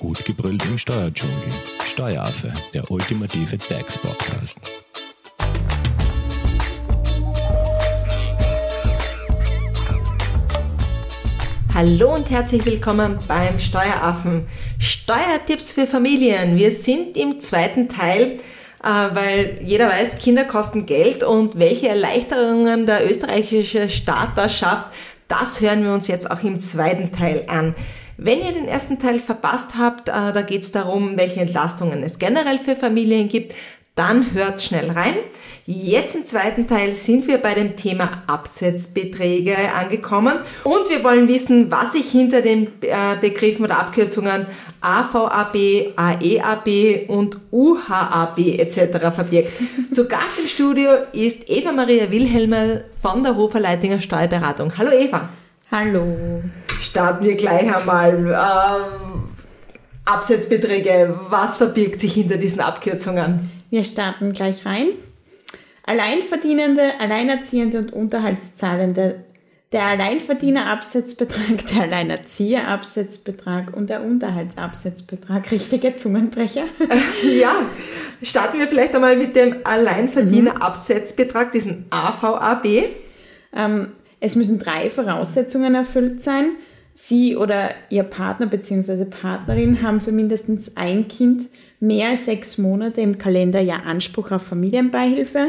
[0.00, 1.36] Gut gebrüllt im Steuerdschungel.
[1.84, 4.58] Steueraffe, der ultimative DAX-Podcast.
[11.74, 14.46] Hallo und herzlich willkommen beim Steueraffen.
[14.78, 16.56] Steuertipps für Familien.
[16.56, 18.38] Wir sind im zweiten Teil,
[18.82, 24.86] äh, weil jeder weiß, Kinder kosten Geld und welche Erleichterungen der österreichische Staat da schafft,
[25.28, 27.74] das hören wir uns jetzt auch im zweiten Teil an.
[28.22, 32.18] Wenn ihr den ersten Teil verpasst habt, äh, da geht es darum, welche Entlastungen es
[32.18, 33.54] generell für Familien gibt,
[33.94, 35.14] dann hört schnell rein.
[35.64, 41.70] Jetzt im zweiten Teil sind wir bei dem Thema Absetzbeträge angekommen und wir wollen wissen,
[41.70, 44.44] was sich hinter den äh, Begriffen oder Abkürzungen
[44.82, 49.14] AVAB, AEAB und UHAB etc.
[49.14, 49.48] verbirgt.
[49.92, 54.76] Zu Gast im Studio ist Eva Maria Wilhelmer von der Hofer Leitinger Steuerberatung.
[54.76, 55.30] Hallo Eva.
[55.70, 56.42] Hallo.
[56.90, 58.16] Starten wir gleich einmal.
[58.16, 59.28] Ähm,
[60.04, 63.48] Absetzbeträge, was verbirgt sich hinter diesen Abkürzungen?
[63.70, 64.88] Wir starten gleich rein.
[65.84, 69.24] Alleinverdienende, Alleinerziehende und Unterhaltszahlende.
[69.70, 75.48] Der Alleinverdienerabsetzbetrag, der Alleinerzieherabsetzbetrag und der Unterhaltsabsetzbetrag.
[75.52, 76.64] Richtige Zungenbrecher.
[77.22, 77.54] ja,
[78.20, 82.66] starten wir vielleicht einmal mit dem Alleinverdienerabsetzbetrag, diesen AVAB.
[83.54, 86.56] Ähm, es müssen drei Voraussetzungen erfüllt sein.
[87.02, 89.04] Sie oder Ihr Partner bzw.
[89.04, 91.48] Partnerin haben für mindestens ein Kind
[91.80, 95.48] mehr als sechs Monate im Kalenderjahr Anspruch auf Familienbeihilfe.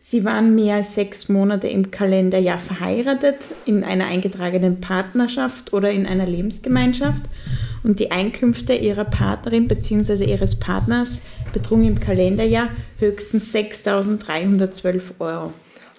[0.00, 3.36] Sie waren mehr als sechs Monate im Kalenderjahr verheiratet,
[3.66, 7.22] in einer eingetragenen Partnerschaft oder in einer Lebensgemeinschaft
[7.82, 10.24] und die Einkünfte ihrer Partnerin bzw.
[10.24, 11.20] ihres Partners
[11.52, 15.52] betrugen im Kalenderjahr höchstens 6.312 Euro.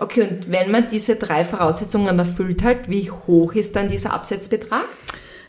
[0.04, 4.84] Okay, und wenn man diese drei Voraussetzungen erfüllt hat, wie hoch ist dann dieser Absetzbetrag?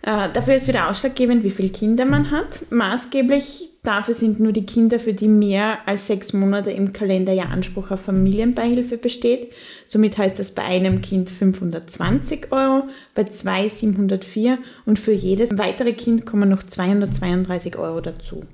[0.02, 2.70] Äh, dafür ist wieder ausschlaggebend, wie viele Kinder man hat.
[2.70, 7.90] Maßgeblich dafür sind nur die Kinder, für die mehr als sechs Monate im Kalenderjahr Anspruch
[7.90, 9.50] auf Familienbeihilfe besteht.
[9.88, 12.84] Somit heißt das bei einem Kind 520 Euro,
[13.16, 18.44] bei zwei 704 und für jedes weitere Kind kommen noch 232 Euro dazu.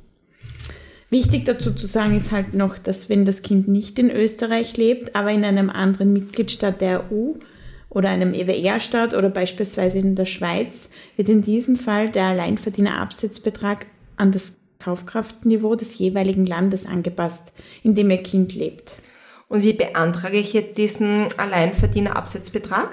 [1.11, 5.17] Wichtig dazu zu sagen ist halt noch, dass wenn das Kind nicht in Österreich lebt,
[5.17, 7.33] aber in einem anderen Mitgliedstaat der EU
[7.89, 14.31] oder einem EWR-Staat oder beispielsweise in der Schweiz, wird in diesem Fall der Alleinverdienerabsetzbetrag an
[14.31, 18.95] das Kaufkraftniveau des jeweiligen Landes angepasst, in dem Ihr Kind lebt.
[19.49, 22.93] Und wie beantrage ich jetzt diesen Alleinverdienerabsetzbetrag?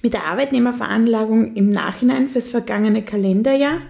[0.00, 3.82] Mit der Arbeitnehmerveranlagung im Nachhinein fürs vergangene Kalenderjahr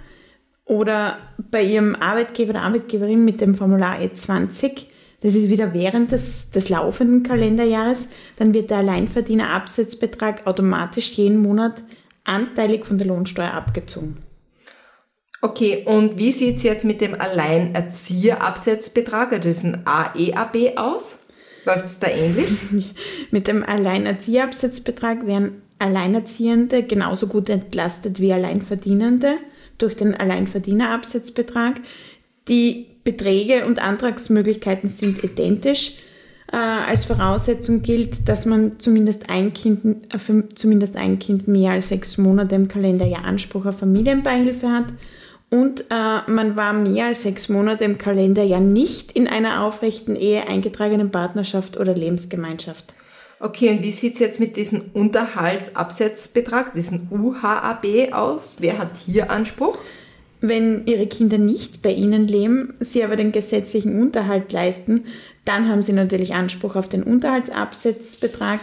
[0.64, 1.18] oder
[1.52, 4.86] bei Ihrem Arbeitgeber oder Arbeitgeberin mit dem Formular E20,
[5.20, 11.74] das ist wieder während des, des laufenden Kalenderjahres, dann wird der Alleinverdienerabsetzbetrag automatisch jeden Monat
[12.24, 14.16] anteilig von der Lohnsteuer abgezogen.
[15.42, 21.18] Okay, und wie sieht es jetzt mit dem Alleinerzieherabsetzbetrag, also diesen AEAB aus?
[21.64, 22.48] Läuft es da ähnlich?
[23.30, 29.36] mit dem Alleinerzieherabsetzbetrag werden Alleinerziehende genauso gut entlastet wie Alleinverdienende
[29.78, 31.80] durch den Alleinverdienerabsetzbetrag.
[32.48, 35.96] Die Beträge und Antragsmöglichkeiten sind identisch.
[36.52, 41.88] Äh, als Voraussetzung gilt, dass man zumindest ein Kind, äh, zumindest ein Kind mehr als
[41.88, 44.86] sechs Monate im Kalenderjahr Anspruch auf Familienbeihilfe hat
[45.52, 50.48] und äh, man war mehr als sechs Monate im Kalenderjahr nicht in einer aufrechten Ehe,
[50.48, 52.94] eingetragenen Partnerschaft oder Lebensgemeinschaft.
[53.42, 58.58] Okay, und wie sieht's jetzt mit diesem Unterhaltsabsetzbetrag, diesem UHAB aus?
[58.60, 59.76] Wer hat hier Anspruch?
[60.40, 65.06] Wenn Ihre Kinder nicht bei Ihnen leben, Sie aber den gesetzlichen Unterhalt leisten,
[65.44, 68.60] dann haben Sie natürlich Anspruch auf den Unterhaltsabsetzbetrag.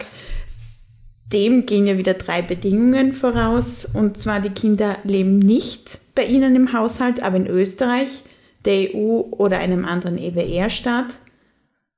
[1.30, 3.84] Dem gehen ja wieder drei Bedingungen voraus.
[3.84, 8.22] Und zwar, die Kinder leben nicht bei Ihnen im Haushalt, aber in Österreich,
[8.64, 11.18] der EU oder einem anderen EWR-Staat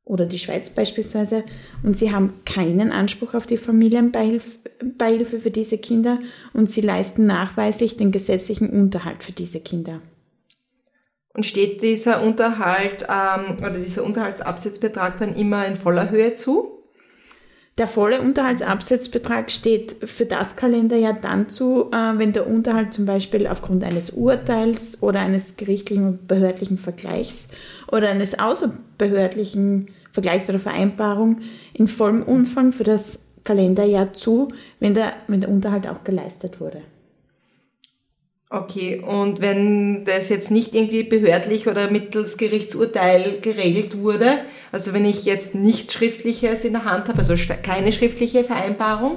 [0.04, 1.44] oder die Schweiz beispielsweise
[1.82, 6.18] und sie haben keinen Anspruch auf die Familienbeihilfe für diese Kinder
[6.52, 10.00] und sie leisten nachweislich den gesetzlichen Unterhalt für diese Kinder.
[11.34, 16.81] Und steht dieser Unterhalt ähm, oder dieser Unterhaltsabsetzbetrag dann immer in voller Höhe zu?
[17.82, 23.48] Der volle Unterhaltsabsetzbetrag steht für das Kalenderjahr dann zu, äh, wenn der Unterhalt zum Beispiel
[23.48, 27.48] aufgrund eines Urteils oder eines gerichtlichen und behördlichen Vergleichs
[27.90, 31.40] oder eines außerbehördlichen Vergleichs oder Vereinbarung
[31.74, 36.82] in vollem Umfang für das Kalenderjahr zu, wenn der, wenn der Unterhalt auch geleistet wurde.
[38.54, 44.40] Okay, und wenn das jetzt nicht irgendwie behördlich oder mittels Gerichtsurteil geregelt wurde,
[44.70, 49.16] also wenn ich jetzt nichts Schriftliches in der Hand habe, also keine schriftliche Vereinbarung?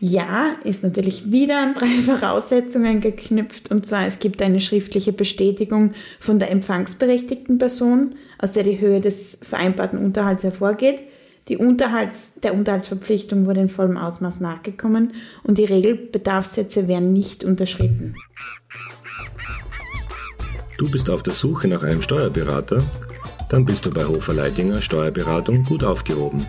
[0.00, 3.70] Ja, ist natürlich wieder an drei Voraussetzungen geknüpft.
[3.70, 9.00] Und zwar, es gibt eine schriftliche Bestätigung von der empfangsberechtigten Person, aus der die Höhe
[9.00, 11.02] des vereinbarten Unterhalts hervorgeht.
[11.48, 15.14] Die Unterhalts, der Unterhaltsverpflichtung wurde in vollem Ausmaß nachgekommen
[15.44, 18.16] und die Regelbedarfssätze werden nicht unterschritten.
[20.78, 22.82] Du bist auf der Suche nach einem Steuerberater?
[23.48, 26.44] Dann bist du bei Hofer Leidinger Steuerberatung gut aufgehoben.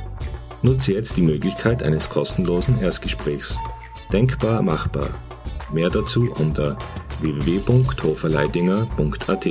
[0.64, 3.56] Nutze jetzt die Möglichkeit eines kostenlosen Erstgesprächs.
[4.12, 5.10] Denkbar machbar.
[5.72, 6.76] Mehr dazu unter
[7.22, 9.48] www.hoferleidinger.at.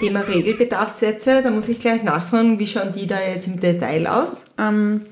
[0.00, 4.44] Thema Regelbedarfssätze, da muss ich gleich nachfragen, wie schauen die da jetzt im Detail aus?
[4.58, 5.02] Ähm,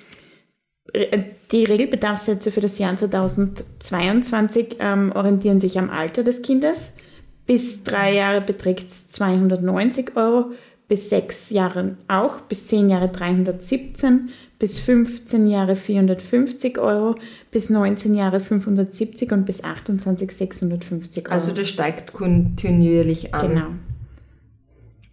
[1.50, 6.92] die Regelbedarfssätze für das Jahr 2022 ähm, orientieren sich am Alter des Kindes.
[7.46, 10.52] Bis drei Jahre beträgt es 290 Euro,
[10.88, 17.16] bis sechs Jahre auch, bis zehn Jahre 317, bis 15 Jahre 450 Euro,
[17.50, 21.34] bis 19 Jahre 570 und bis 28 650 Euro.
[21.34, 23.48] Also das steigt kontinuierlich an.
[23.48, 23.66] Genau.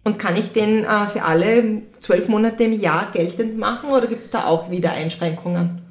[0.02, 4.22] Und kann ich den äh, für alle zwölf Monate im Jahr geltend machen oder gibt
[4.22, 5.82] es da auch wieder Einschränkungen?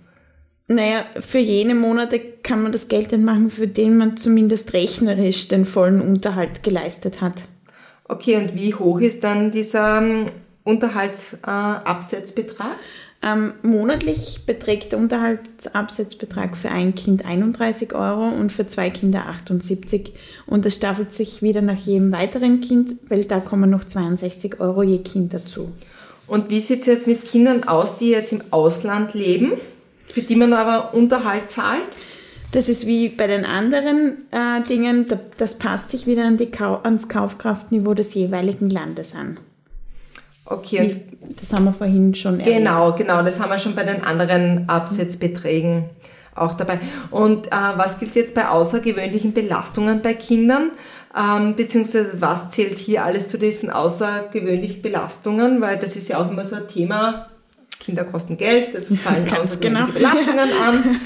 [0.68, 5.66] Naja, für jene Monate kann man das geltend machen, für den man zumindest rechnerisch den
[5.66, 7.42] vollen Unterhalt geleistet hat.
[8.08, 10.26] Okay, und wie hoch ist dann dieser ähm,
[10.64, 12.76] Unterhaltsabsetzbetrag?
[13.22, 20.14] Ähm, monatlich beträgt der Unterhaltsabsetzbetrag für ein Kind 31 Euro und für zwei Kinder 78
[20.46, 24.84] und das staffelt sich wieder nach jedem weiteren Kind, weil da kommen noch 62 Euro
[24.84, 25.74] je Kind dazu.
[26.28, 29.54] Und wie sieht es jetzt mit Kindern aus, die jetzt im Ausland leben,
[30.08, 31.82] für die man aber Unterhalt zahlt?
[32.54, 35.08] Das ist wie bei den anderen äh, Dingen,
[35.38, 39.38] das passt sich wieder an die Kau ans Kaufkraftniveau des jeweiligen Landes an.
[40.50, 41.02] Okay.
[41.40, 42.58] Das haben wir vorhin schon erwähnt.
[42.58, 45.86] Genau, genau, das haben wir schon bei den anderen Absetzbeträgen
[46.36, 46.80] auch dabei.
[47.12, 50.72] Und äh, was gilt jetzt bei außergewöhnlichen Belastungen bei Kindern?
[51.18, 55.62] Ähm, beziehungsweise was zählt hier alles zu diesen außergewöhnlichen Belastungen?
[55.62, 57.28] Weil das ist ja auch immer so ein Thema.
[57.80, 59.88] Kinder kosten Geld, das fallen außergewöhnliche genau.
[59.88, 61.00] Belastungen an.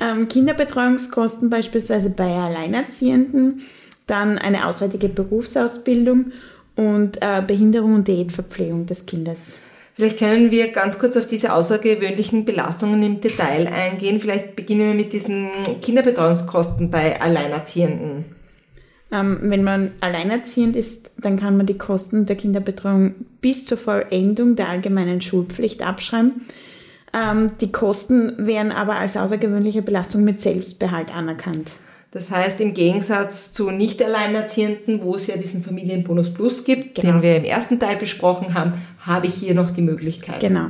[0.00, 3.62] ähm, Kinderbetreuungskosten beispielsweise bei Alleinerziehenden,
[4.06, 6.32] dann eine auswärtige Berufsausbildung
[6.76, 9.58] und äh, Behinderung und Diätverpflegung des Kindes.
[9.94, 14.20] Vielleicht können wir ganz kurz auf diese außergewöhnlichen Belastungen im Detail eingehen.
[14.20, 15.48] Vielleicht beginnen wir mit diesen
[15.80, 18.26] Kinderbetreuungskosten bei Alleinerziehenden.
[19.10, 24.54] Ähm, wenn man alleinerziehend ist, dann kann man die Kosten der Kinderbetreuung bis zur Vollendung
[24.56, 26.42] der allgemeinen Schulpflicht abschreiben.
[27.14, 31.70] Ähm, die Kosten werden aber als außergewöhnliche Belastung mit Selbstbehalt anerkannt.
[32.16, 37.12] Das heißt, im Gegensatz zu Nicht-Alleinerziehenden, wo es ja diesen Familienbonus Plus gibt, genau.
[37.12, 40.40] den wir im ersten Teil besprochen haben, habe ich hier noch die Möglichkeit.
[40.40, 40.68] Genau.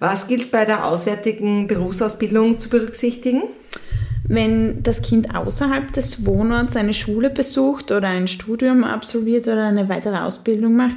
[0.00, 3.44] Was gilt bei der auswärtigen Berufsausbildung zu berücksichtigen?
[4.26, 9.88] Wenn das Kind außerhalb des Wohnorts eine Schule besucht oder ein Studium absolviert oder eine
[9.88, 10.96] weitere Ausbildung macht,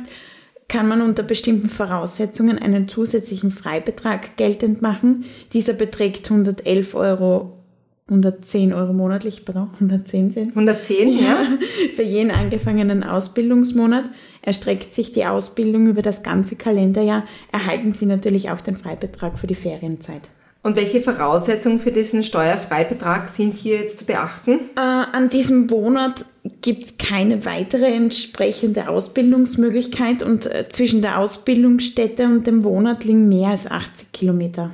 [0.67, 5.25] kann man unter bestimmten Voraussetzungen einen zusätzlichen Freibetrag geltend machen.
[5.53, 7.56] Dieser beträgt 111 Euro
[8.09, 10.49] 110 Euro monatlich, pardon, 110 sind.
[10.49, 11.45] 110, ja.
[11.95, 14.05] Für jeden angefangenen Ausbildungsmonat
[14.41, 19.47] erstreckt sich die Ausbildung über das ganze Kalenderjahr, erhalten Sie natürlich auch den Freibetrag für
[19.47, 20.21] die Ferienzeit.
[20.63, 24.59] Und welche Voraussetzungen für diesen Steuerfreibetrag sind hier jetzt zu beachten?
[24.75, 26.25] Äh, an diesem Wohnort
[26.61, 33.29] gibt es keine weitere entsprechende Ausbildungsmöglichkeit und äh, zwischen der Ausbildungsstätte und dem Wohnort liegen
[33.29, 34.71] mehr als 80 Kilometer.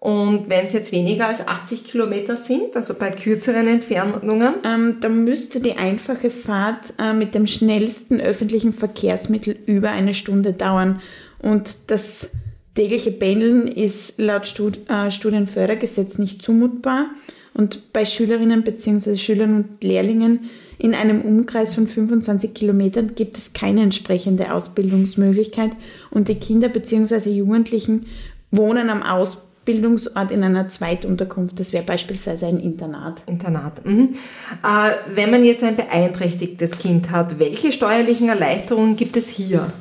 [0.00, 4.54] Und wenn es jetzt weniger als 80 Kilometer sind, also bei kürzeren Entfernungen?
[4.64, 10.54] Ähm, dann müsste die einfache Fahrt äh, mit dem schnellsten öffentlichen Verkehrsmittel über eine Stunde
[10.54, 11.02] dauern.
[11.38, 12.30] Und das
[12.74, 17.10] tägliche Pendeln ist laut Stud äh, Studienfördergesetz nicht zumutbar.
[17.52, 19.16] Und bei Schülerinnen bzw.
[19.16, 25.72] Schülern und Lehrlingen in einem Umkreis von 25 Kilometern gibt es keine entsprechende Ausbildungsmöglichkeit
[26.10, 27.28] und die Kinder bzw.
[27.28, 28.06] Jugendlichen
[28.50, 31.60] wohnen am Ausbildungsort Bildungsort in einer Zweitunterkunft.
[31.60, 33.22] Das wäre beispielsweise ein Internat.
[33.26, 33.86] Internat.
[33.86, 34.16] Mhm.
[34.64, 39.72] Äh, wenn man jetzt ein beeinträchtigtes Kind hat, welche steuerlichen Erleichterungen gibt es hier?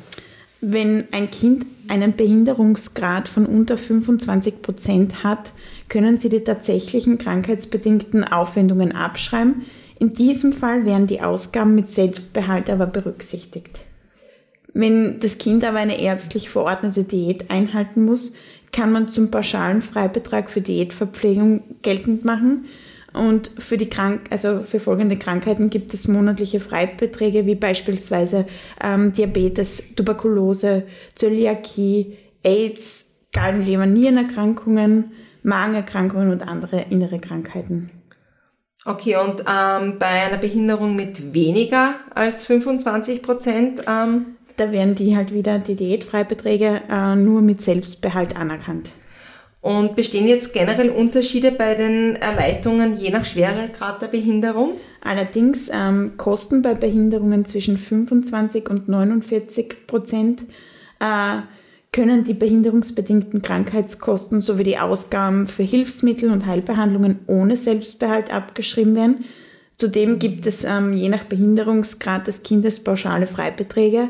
[0.61, 5.53] Wenn ein Kind einen Behinderungsgrad von unter 25 Prozent hat,
[5.87, 9.65] können Sie die tatsächlichen krankheitsbedingten Aufwendungen abschreiben.
[9.97, 13.79] In diesem Fall werden die Ausgaben mit Selbstbehalt aber berücksichtigt.
[14.73, 18.33] Wenn das Kind aber eine ärztlich verordnete Diät einhalten muss,
[18.71, 22.65] kann man zum pauschalen Freibetrag für Diätverpflegung geltend machen.
[23.13, 28.45] Und für die Krank also für folgende Krankheiten gibt es monatliche Freibeträge wie beispielsweise
[28.81, 30.83] ähm, Diabetes, Tuberkulose,
[31.15, 35.11] Zöliakie, AIDS, Gallenleber, Nierenerkrankungen,
[35.41, 37.89] Magenerkrankungen und andere innere Krankheiten.
[38.85, 43.83] Okay, und ähm, bei einer Behinderung mit weniger als 25 Prozent?
[43.87, 48.89] Ähm da werden die halt wieder, die Diätfreibeträge, äh, nur mit Selbstbehalt anerkannt.
[49.61, 54.75] Und bestehen jetzt generell Unterschiede bei den Erleichterungen je nach Schweregrad der Behinderung?
[55.01, 60.43] Allerdings ähm, Kosten bei Behinderungen zwischen 25 und 49 Prozent
[60.99, 61.41] äh,
[61.91, 69.25] können die behinderungsbedingten Krankheitskosten sowie die Ausgaben für Hilfsmittel und Heilbehandlungen ohne Selbstbehalt abgeschrieben werden.
[69.75, 74.09] Zudem gibt es ähm, je nach Behinderungsgrad des Kindes pauschale Freibeträge.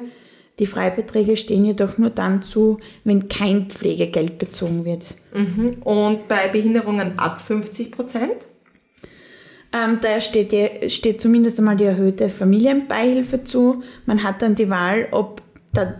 [0.59, 5.15] Die Freibeträge stehen jedoch nur dann zu, wenn kein Pflegegeld bezogen wird.
[5.33, 5.77] Mhm.
[5.83, 8.47] Und bei Behinderungen ab 50 Prozent?
[9.71, 13.83] Ähm, da steht, die, steht zumindest einmal die erhöhte Familienbeihilfe zu.
[14.05, 15.41] Man hat dann die Wahl, ob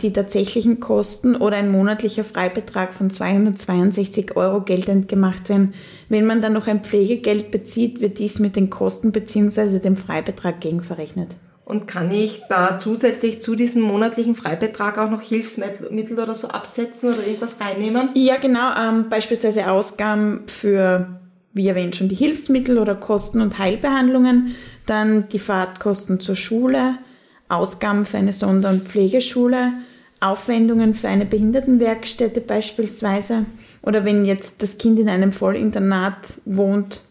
[0.02, 5.74] die tatsächlichen Kosten oder ein monatlicher Freibetrag von 262 Euro geltend gemacht werden.
[6.08, 9.78] Wenn man dann noch ein Pflegegeld bezieht, wird dies mit den Kosten bzw.
[9.78, 11.36] dem Freibetrag gegenverrechnet.
[11.70, 17.14] Und kann ich da zusätzlich zu diesem monatlichen Freibetrag auch noch Hilfsmittel oder so absetzen
[17.14, 18.08] oder irgendwas reinnehmen?
[18.14, 18.74] Ja, genau.
[18.76, 21.20] Ähm, beispielsweise Ausgaben für,
[21.52, 26.96] wie erwähnt, schon die Hilfsmittel oder Kosten und Heilbehandlungen, dann die Fahrtkosten zur Schule,
[27.48, 29.70] Ausgaben für eine Sonder- und Pflegeschule,
[30.18, 33.46] Aufwendungen für eine Behindertenwerkstätte beispielsweise
[33.82, 37.04] oder wenn jetzt das Kind in einem Vollinternat wohnt,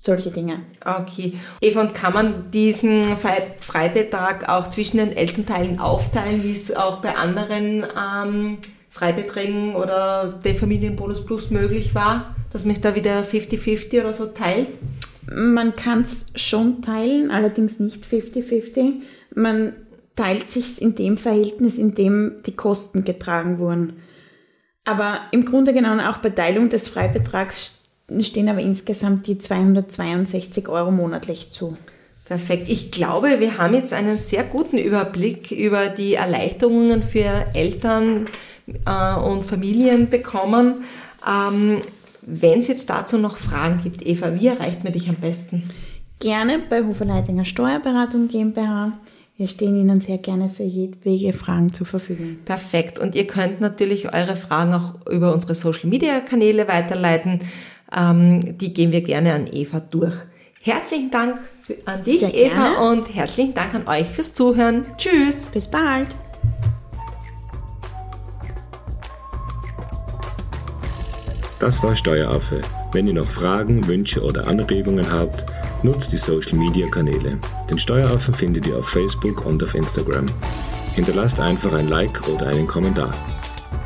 [0.00, 0.60] solche Dinge.
[0.84, 1.34] Okay.
[1.60, 7.16] Eva, und kann man diesen Freibetrag auch zwischen den Elternteilen aufteilen, wie es auch bei
[7.16, 8.58] anderen ähm,
[8.90, 14.68] Freibeträgen oder der Familienbonus Plus möglich war, dass mich da wieder 50-50 oder so teilt?
[15.30, 19.02] Man kann es schon teilen, allerdings nicht 50-50
[19.34, 19.74] man
[20.16, 24.02] teilt sich in dem Verhältnis, in dem die Kosten getragen wurden.
[24.84, 27.77] Aber im Grunde genommen auch bei Teilung des Freibetrags
[28.20, 31.76] stehen aber insgesamt die 262 Euro monatlich zu.
[32.24, 32.68] Perfekt.
[32.68, 38.28] Ich glaube, wir haben jetzt einen sehr guten Überblick über die Erleichterungen für Eltern
[38.86, 40.84] äh, und Familien bekommen.
[41.26, 41.78] Ähm,
[42.22, 45.70] Wenn es jetzt dazu noch Fragen gibt, Eva, wie erreicht man dich am besten?
[46.20, 48.92] Gerne bei Hofer Leitinger Steuerberatung GmbH.
[49.38, 52.38] Wir stehen Ihnen sehr gerne für jedwege Fragen zur Verfügung.
[52.44, 52.98] Perfekt.
[52.98, 57.40] Und ihr könnt natürlich eure Fragen auch über unsere Social Media Kanäle weiterleiten.
[57.96, 60.14] Ähm, die gehen wir gerne an Eva durch.
[60.60, 62.90] Herzlichen Dank für, an dich, sehr Eva, gerne.
[62.90, 64.84] und herzlichen Dank an euch fürs Zuhören.
[64.96, 65.46] Tschüss.
[65.52, 66.14] Bis bald.
[71.58, 72.60] Das war Steueraffe.
[72.92, 75.44] Wenn ihr noch Fragen, Wünsche oder Anregungen habt,
[75.84, 77.38] Nutzt die Social Media Kanäle.
[77.70, 80.26] Den Steueraffen findet ihr auf Facebook und auf Instagram.
[80.96, 83.12] Hinterlasst einfach ein Like oder einen Kommentar.